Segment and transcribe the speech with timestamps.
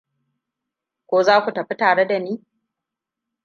[1.09, 2.43] Ko za ku tafi tare da ni?